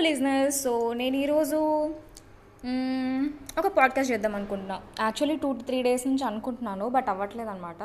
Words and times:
Listeners 0.00 0.58
so 0.62 0.72
నేను 0.92 1.16
ఈరోజు 1.16 1.58
ఒక 3.58 3.66
పాడ్కాస్ట్ 3.66 4.12
చేద్దాం 4.12 4.34
అనుకుంటున్నా. 4.34 4.76
యాక్చువల్లీ 5.00 5.36
టూ 5.36 5.48
త్రీ 5.68 5.82
డేస్ 5.82 6.06
నుంచి 6.06 6.24
అనుకుంటున్నాను 6.24 6.88
బట్ 6.88 7.08
అవ్వట్లేదు 7.08 7.50
అనమాట 7.50 7.82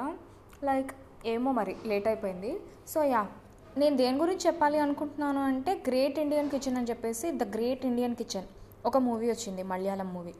లైక్ 0.64 0.92
ఏమో 1.26 1.52
మరి 1.52 1.76
లేట్ 1.86 2.08
అయిపోయింది. 2.08 2.52
సో 2.88 3.04
యా 3.04 3.22
నేను 3.78 3.96
దేని 3.98 4.18
గురించి 4.18 4.44
చెప్పాలి 4.48 4.80
అనుకుంటున్నాను 4.80 5.42
అంటే 5.42 5.72
గ్రేట్ 5.88 6.20
ఇండియన్ 6.20 6.50
కిచెన్ 6.50 6.78
అని 6.78 6.90
చెప్పేసి 6.90 7.32
ద 7.32 7.44
గ్రేట్ 7.56 7.86
ఇండియన్ 7.86 8.16
కిచెన్ 8.16 8.46
ఒక 8.86 8.98
మూవీ 8.98 9.28
వచ్చింది 9.30 9.64
మలయాళం 9.64 10.14
మూవీ 10.14 10.34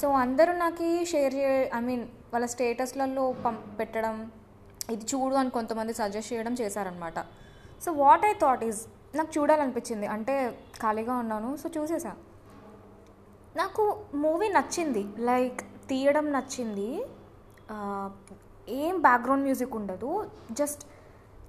సో 0.00 0.08
అందరూ 0.08 0.52
నాకు 0.52 1.04
షేర్ 1.04 1.34
చే 1.34 1.70
ఐ 1.76 1.80
మీన్ 1.80 2.04
వాళ్ళ 2.32 2.46
స్టేటస్లలో 2.46 3.24
పం 3.44 3.56
పెట్టడం 3.78 4.16
ఇది 4.90 5.04
చూడు 5.04 5.34
అని 5.34 5.50
కొంతమంది 5.50 5.92
సజెస్ట్ 5.94 6.32
చేయడం 6.32 6.54
చేశారనమాట 6.60 7.18
so 7.84 7.92
what 7.92 8.24
I 8.24 8.32
thought 8.32 8.64
is 8.64 8.80
నాకు 9.14 9.30
చూడాలనిపించింది. 9.38 10.06
అంటే 10.06 10.34
ఖాళీగా 10.82 11.16
ఉన్నాను 11.16 11.56
సో 11.56 11.70
చూసేసా. 11.78 12.12
నాకు 13.56 14.00
మూవీ 14.14 14.48
నచ్చింది. 14.48 15.02
లైక్ 15.18 15.60
తీయడం 15.88 16.32
నచ్చింది. 16.32 17.06
ఏం 18.68 19.00
బ్యాక్గ్రౌండ్ 19.00 19.42
మ్యూజిక్ 19.42 19.76
ఉండదు. 19.76 20.30
జస్ట్ 20.52 20.82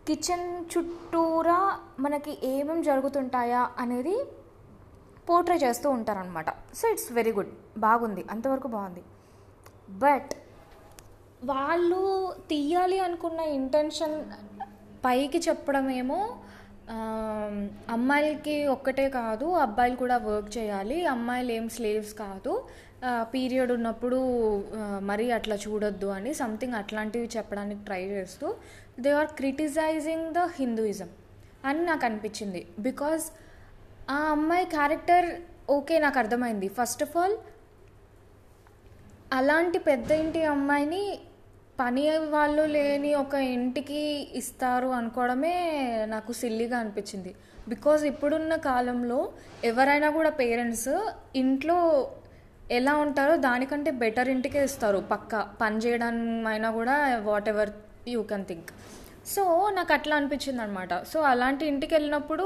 కిచెన్ 0.07 0.65
చుట్టూరా 0.73 1.79
మనకి 1.99 2.47
ఏమేమి 2.47 2.83
జరుగుతుంటాయా 2.83 3.71
అనేది 3.79 4.15
పోర్ట్రే 5.29 5.55
చేస్తూ 5.55 5.89
ఉంటారనమాట 5.89 6.49
సో 6.49 6.87
ఇట్స్ 6.87 7.11
వెరీ 7.11 7.31
గుడ్. 7.31 7.51
బాగుంది. 7.77 8.25
అంతవరకు 8.31 8.67
బాగుంది. 8.67 9.03
బట్ 9.89 10.31
వాళ్ళు 11.43 12.33
తీయాలి 12.49 12.99
అనుకున్న 12.99 13.39
ఇంటెన్షన్ 13.39 14.25
పైకి 15.05 15.37
చెప్పడమేమో 15.37 16.37
అమ్మాయిలకి 17.95 18.55
ఒక్కటే 18.75 19.05
కాదు 19.17 19.47
అబ్బాయిలు 19.65 19.97
కూడా 20.01 20.17
వర్క్ 20.29 20.49
చేయాలి. 20.57 20.97
అమ్మాయిలు 21.13 21.51
ఏం 21.57 21.65
స్లేవ్స్ 21.75 22.13
కాదు. 22.23 22.53
పీరియడ్ 23.33 23.71
ఉన్నప్పుడు 23.75 24.19
మరీ 25.09 25.27
అట్లా 25.37 25.55
చూడొద్దు 25.65 26.09
అని 26.17 26.31
సంథింగ్ 26.41 26.75
అట్లాంటివి 26.81 27.29
చెప్పడానికి 27.35 27.81
ట్రై 27.87 28.01
చేస్తూ 28.15 28.47
they 29.03 29.11
are 29.21 29.31
criticising 29.39 30.27
the 30.37 30.43
Hinduism 30.59 31.09
అని 31.69 31.81
నాకు 31.89 32.05
అనిపించింది. 32.09 32.61
బికాజ్ 32.87 33.25
ఆ 34.09 34.19
అమ్మాయి 34.35 34.65
క్యారెక్టర్ 34.75 35.27
ఓకే 35.77 35.95
నాకు 36.05 36.19
అర్థమైంది. 36.21 36.67
ఫస్ట్ 36.79 37.03
ఆఫ్ 37.07 37.15
ఆల్ 37.21 37.35
అలాంటి 39.33 39.79
పెద్ద 39.89 40.11
ఇంటి 40.23 40.41
అమ్మాయిని 40.55 41.03
పని 41.81 42.03
వాళ్ళు 42.35 42.63
లేని 42.75 43.11
ఒక 43.23 43.35
ఇంటికి 43.55 44.01
ఇస్తారు 44.39 44.89
అనుకోవడమే 44.99 45.55
నాకు 46.13 46.31
సిల్లీగా 46.39 46.77
అనిపించింది. 46.83 47.31
బికాజ్ 47.71 48.03
ఇప్పుడున్న 48.11 48.53
కాలంలో 48.69 49.19
ఎవరైనా 49.69 50.09
కూడా 50.17 50.31
పేరెంట్స్ 50.41 50.91
ఇంట్లో 51.41 51.77
ఎలా 52.77 52.93
ఉంటారో 53.03 53.33
దానికంటే 53.45 53.91
బెటర్ 54.03 54.29
ఇంటికే 54.33 54.59
ఇస్తారు. 54.69 54.99
పక్క 55.13 55.41
పని 55.61 55.77
చేయడానికి 55.85 56.47
అయినా 56.51 56.69
కూడా 56.79 56.95
whatever 57.53 57.71
you 58.13 58.21
can 58.31 58.45
think 58.51 58.69
so 59.33 59.43
నాకు 59.77 59.91
అట్లా 59.97 60.13
అనిపించింది 60.19 60.61
అనమాట 60.65 60.93
సో 61.11 61.17
అలాంటి 61.31 61.63
ఇంటికి 61.71 61.93
వెళ్ళినప్పుడు 61.97 62.45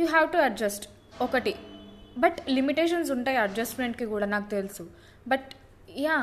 యూ 0.00 0.06
హ్యావ్ 0.14 0.26
టు 0.34 0.40
అడ్జస్ట్ 0.48 0.86
ఒకటి. 1.26 1.54
బట్ 2.22 2.38
లిమిటేషన్స్ 2.56 3.10
ఉంటాయి 3.16 3.38
అడ్జస్ట్మెంట్కి 3.44 4.06
కూడా 4.14 4.26
నాకు 4.34 4.48
తెలుసు. 4.56 4.84
బట్ 5.32 5.48
యా 6.06 6.18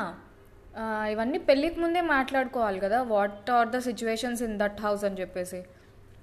ఇవన్నీ 1.12 1.38
పెళ్ళికి 1.38 1.78
ముందే 1.80 2.00
మాట్లాడుకోవాలి 2.14 2.78
కదా. 2.80 2.98
What 3.14 3.50
are 3.50 3.68
the 3.68 3.78
situations 3.88 4.42
in 4.42 4.56
that 4.58 4.80
house 4.80 5.04
అని 5.08 5.20
చెప్పేసి. 5.20 5.60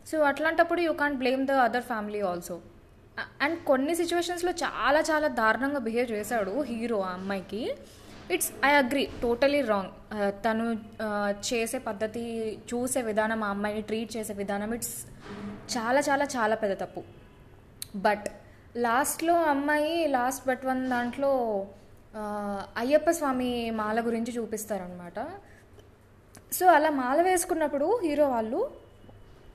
సో 0.09 0.17
అట్లాంటప్పుడు 0.29 0.81
you 0.81 0.93
can't 1.01 1.17
blame 1.17 1.43
the 1.47 1.55
other 1.67 1.87
family 1.91 2.21
also 2.31 2.57
and 3.41 3.57
కొన్ని 3.63 3.93
సిచ్యువేషన్స్లో 3.95 4.51
చాలా 4.63 4.99
చాలా 5.09 5.27
దారుణంగా 5.39 5.79
బిహేవ్ 5.87 6.11
చేశాడు 6.11 6.53
హీరో 6.69 6.99
ఆ 7.01 7.09
అమ్మాయికి. 7.13 7.61
It's 8.33 8.51
I 8.65 8.71
agree 8.81 9.03
totally 9.23 9.61
wrong 9.61 9.91
తను 10.45 10.65
చేసే 11.49 11.79
పద్ధతి 11.87 12.23
చూసే 12.73 13.01
విధానం 13.01 13.41
ఆ 13.43 13.49
అమ్మాయిని 13.49 13.81
ట్రీట్ 13.81 14.11
చేసే 14.17 14.33
విధానం 14.33 14.73
ఇట్స్ 14.73 14.95
చాలా 15.75 15.99
చాలా 15.99 16.25
చాలా 16.35 16.55
పెద్ద 16.55 16.75
తప్పు. 16.83 17.03
బట్ 17.95 18.27
లాస్ట్లో 18.77 19.35
అమ్మాయి 19.53 20.07
లాస్ట్ 20.07 20.43
బట్ 20.47 20.65
వన్ 20.65 20.83
దాంట్లో 20.89 21.31
అయ్యప్ప 22.77 23.09
స్వామి 23.09 23.71
మాల 23.71 24.05
గురించి 24.05 24.31
చూపిస్తారనమాట 24.31 25.19
సో 26.53 26.65
అలా 26.65 26.89
మాల 26.89 27.21
వేసుకున్నప్పుడు 27.21 27.99
హీరో 28.03 28.29
వాళ్ళు 28.29 28.71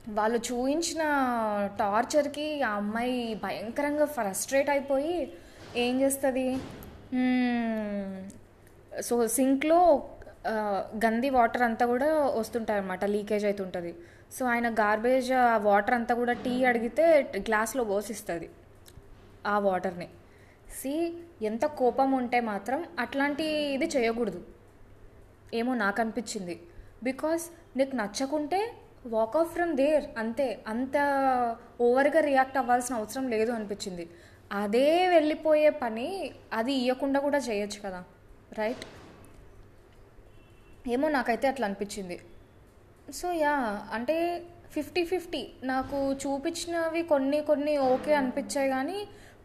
వాళ్ళు 0.09 0.37
చూపించిన 0.37 1.01
టార్చర్కి 1.79 2.61
ఆ 2.61 2.69
అమ్మాయి 2.69 3.33
భయంకరంగా 3.43 4.05
ఫ్రస్ట్రేట్ 4.05 4.69
అయిపోయి 4.69 5.31
ఏం 5.75 6.01
చేస్తుంది? 6.01 6.57
సో 9.01 9.27
సింక్లో 9.27 10.09
గంది 11.05 11.29
వాటర్ 11.29 11.61
అంతా 11.61 11.85
కూడా 11.85 12.15
వస్తుంటాయి 12.15 12.79
అనమాట 12.79 13.05
లీకేజ్ 13.05 13.45
అవుతుంటుంది 13.45 13.95
సో 14.31 14.45
ఆయన 14.45 14.69
గార్బేజ్ 14.69 15.31
ఆ 15.31 15.57
వాటర్ 15.57 15.93
అంతా 15.93 16.15
కూడా 16.15 16.33
టీ 16.33 16.65
అడిగితే 16.65 17.31
గ్లాస్లో 17.37 17.83
పోసిస్తుంది 17.83 18.49
ఆ 19.45 19.59
వాటర్ని 19.59 20.07
సి 20.79 20.93
ఎంత 21.49 21.65
కోపం 21.79 22.09
ఉంటే 22.19 22.39
మాత్రం 22.51 22.79
అట్లాంటి 23.03 23.45
ఇది 23.75 23.87
చేయకూడదు. 23.95 24.41
ఏమో 25.59 25.71
నాకు 25.83 25.99
అనిపించింది 26.03 26.55
బికాస్ 27.07 27.43
నీకు 27.77 27.95
నచ్చకుంటే 27.95 28.59
వాక్ 29.13 29.35
ఆఫ్ 29.39 29.51
ఫ్రమ్ 29.55 29.73
దేర్ 29.81 30.05
అంతే. 30.17 30.47
అంత 30.67 30.95
ఓవర్గా 31.87 32.21
రియాక్ట్ 32.29 32.57
అవ్వాల్సిన 32.61 32.93
అవసరం 33.01 33.25
లేదు 33.33 33.51
అనిపించింది. 33.51 34.05
అదే 34.61 34.87
వెళ్ళిపోయే 35.15 35.69
పని 35.83 36.07
అది 36.53 36.73
ఇవ్వకుండా 36.85 37.19
కూడా 37.25 37.39
చేయొచ్చు 37.47 37.79
కదా. 37.85 38.01
రైట్ 38.59 38.85
ఏమో 40.95 41.07
నాకైతే 41.17 41.45
అట్లా 41.51 41.65
అనిపించింది. 41.67 42.17
సో 43.19 43.27
యా 43.43 43.53
అంటే 43.93 44.15
ఫిఫ్టీ 44.75 45.01
ఫిఫ్టీ 45.11 45.41
నాకు 45.63 45.97
చూపించినవి 46.23 47.01
కొన్ని 47.11 47.39
కొన్ని 47.49 47.73
ఓకే 47.93 48.13
అనిపించాయి 48.21 48.69
కానీ 48.69 48.97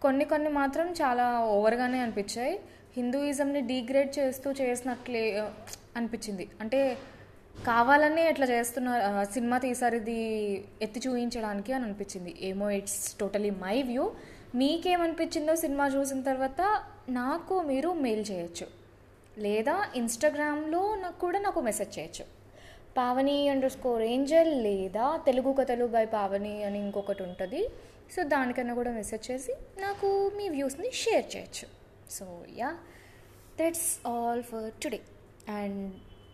కొన్ని 0.02 0.24
కొన్ని 0.24 0.48
మాత్రం 0.48 0.86
చాలా 0.92 1.40
ఓవర్గానే 1.40 1.98
అనిపించాయి. 1.98 2.60
హిందూయిజంని 2.96 3.60
డీగ్రేడ్ 3.60 4.18
చేస్తూ 4.18 4.52
చేసినట్లే 4.52 5.42
అనిపించింది. 5.96 6.48
అంటే 6.60 6.98
కావాలనే 7.66 8.30
ఇట్లా 8.30 8.46
చేస్తున్నారు 8.46 9.32
సినిమా 9.32 9.58
తీసారు 9.58 9.96
ఇది 9.96 10.18
ఎత్తి 10.82 11.00
చూపించడానికి 11.08 11.72
అని 11.72 11.84
అనిపించింది. 11.84 12.34
ఏమో 12.40 12.70
ఇట్స్ 12.70 13.14
టోటలీ 13.14 13.50
మై 13.50 13.82
వ్యూ 13.82 14.10
మీకేమనిపించిందో 14.54 15.56
సినిమా 15.56 15.88
చూసిన 15.88 16.22
తర్వాత 16.22 16.60
నాకు 17.08 17.62
మీరు 17.62 17.92
మెయిల్ 17.92 18.24
చేయొచ్చు. 18.30 18.66
లేదా 19.38 19.86
ఇన్స్టాగ్రామ్లో 19.96 20.94
నాకు 20.94 21.20
కూడా 21.20 21.38
నాకు 21.40 21.60
మెసేజ్ 21.60 21.98
చేయొచ్చు. 21.98 22.39
పావని 22.98 23.36
అండర్ 23.48 23.72
స్కోర్ 23.72 24.02
ఏంజల్ 24.02 24.52
లేదా 24.66 25.06
తెలుగు 25.26 25.50
కథలు 25.52 25.86
బై 25.86 26.04
పావని 26.04 26.54
అని 26.64 26.78
ఇంకొకటి 26.78 27.22
ఉంటుంది. 27.22 27.62
సో 28.14 28.22
దానికన్నా 28.34 28.74
కూడా 28.74 28.90
మెసేజ్ 28.90 29.30
చేసి 29.30 29.52
నాకు 29.78 30.08
మీ 30.36 30.46
వ్యూస్ని 30.48 30.90
షేర్ 31.02 31.26
చేయొచ్చు. 31.36 31.66
So 32.10 32.24
yeah 32.60 32.70
that's 33.60 33.90
all 34.06 34.42
for 34.42 34.70
today 34.82 35.00
and 35.58 35.82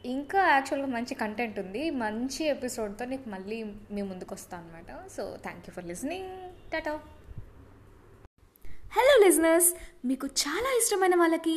ఇంకా 0.05 0.41
యాక్చువల్గా 0.49 0.87
మంచి 0.87 1.15
కంటెంట్ 1.15 1.59
ఉంది. 1.59 1.83
మంచి 2.05 2.43
ఎపిసోడ్తో 2.55 3.05
నీకు 3.05 3.29
మళ్ళీ 3.29 3.59
మీ 3.65 4.03
ముందుకు 4.03 4.35
వస్తాను 4.35 4.67
అనమాట 4.67 5.09
so 5.17 5.25
thank 5.43 5.65
you 5.69 5.75
for 5.75 5.87
listening 5.93 6.33
tata 6.73 6.95
hello 8.97 9.15
listeners 9.27 9.71
మీకు 10.05 10.27
చాలా 10.27 10.69
ఇష్టమైన 10.81 11.15
వాళ్ళకి 11.17 11.57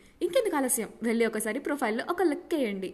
ఇంకెందుకు 0.21 0.55
ఆలస్యం? 0.55 0.89
వెళ్ళి 1.03 1.25
ఒకసారి 1.25 1.59
ప్రొఫైల్లో 1.59 2.03
ఒక 2.09 2.21
లుక్ 2.23 2.53
వేయండి. 2.53 2.93